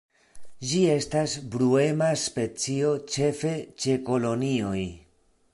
[0.69, 3.55] Ĝi estas bruema specio, ĉefe
[3.85, 4.83] ĉe kolonioj.